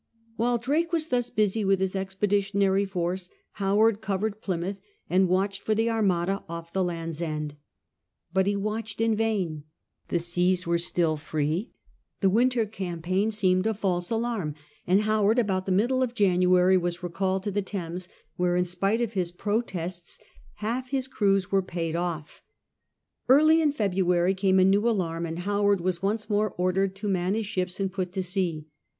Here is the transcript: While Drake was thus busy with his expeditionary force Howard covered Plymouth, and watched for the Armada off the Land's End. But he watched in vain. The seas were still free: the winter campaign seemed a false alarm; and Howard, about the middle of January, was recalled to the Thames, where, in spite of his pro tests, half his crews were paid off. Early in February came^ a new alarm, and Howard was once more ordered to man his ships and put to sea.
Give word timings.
While 0.35 0.57
Drake 0.57 0.91
was 0.91 1.09
thus 1.09 1.29
busy 1.29 1.63
with 1.63 1.79
his 1.79 1.95
expeditionary 1.95 2.85
force 2.85 3.29
Howard 3.61 4.01
covered 4.01 4.41
Plymouth, 4.41 4.81
and 5.07 5.29
watched 5.29 5.61
for 5.61 5.75
the 5.75 5.91
Armada 5.91 6.43
off 6.49 6.73
the 6.73 6.83
Land's 6.83 7.21
End. 7.21 7.53
But 8.33 8.47
he 8.47 8.55
watched 8.55 8.99
in 8.99 9.15
vain. 9.15 9.63
The 10.07 10.17
seas 10.17 10.65
were 10.65 10.79
still 10.79 11.17
free: 11.17 11.69
the 12.19 12.31
winter 12.31 12.65
campaign 12.65 13.29
seemed 13.29 13.67
a 13.67 13.75
false 13.75 14.09
alarm; 14.09 14.55
and 14.87 15.01
Howard, 15.01 15.37
about 15.37 15.67
the 15.67 15.71
middle 15.71 16.01
of 16.01 16.15
January, 16.15 16.77
was 16.77 17.03
recalled 17.03 17.43
to 17.43 17.51
the 17.51 17.61
Thames, 17.61 18.09
where, 18.37 18.55
in 18.55 18.65
spite 18.65 19.01
of 19.01 19.13
his 19.13 19.31
pro 19.31 19.61
tests, 19.61 20.17
half 20.55 20.89
his 20.89 21.07
crews 21.07 21.51
were 21.51 21.61
paid 21.61 21.95
off. 21.95 22.41
Early 23.29 23.61
in 23.61 23.71
February 23.71 24.33
came^ 24.33 24.59
a 24.59 24.63
new 24.65 24.89
alarm, 24.89 25.27
and 25.27 25.37
Howard 25.37 25.79
was 25.79 26.01
once 26.01 26.27
more 26.27 26.55
ordered 26.57 26.95
to 26.95 27.07
man 27.07 27.35
his 27.35 27.45
ships 27.45 27.79
and 27.79 27.93
put 27.93 28.11
to 28.13 28.23
sea. 28.23 28.65